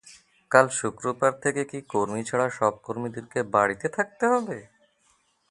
[0.51, 4.57] কাল শুক্রবার থেকে কি কর্মী ছাড়া সব কর্মীকে বাড়িতে থাকতে হবে?